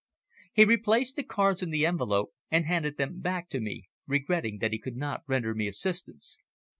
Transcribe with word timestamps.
He 0.51 0.65
replaced 0.65 1.15
the 1.15 1.21
cards 1.21 1.61
in 1.61 1.69
the 1.69 1.85
envelope 1.85 2.31
and 2.49 2.65
handed 2.65 2.97
them 2.97 3.19
back 3.19 3.49
to 3.49 3.59
me, 3.59 3.87
regretting 4.07 4.57
that 4.57 4.71
he 4.71 4.79
could 4.79 4.95
not 4.97 5.21
render 5.27 5.53
me 5.53 5.67
assistance. 5.67 6.39